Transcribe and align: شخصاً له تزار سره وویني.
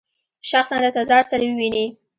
شخصاً 0.49 0.75
له 0.83 0.89
تزار 0.95 1.23
سره 1.31 1.43
وویني. 1.47 1.85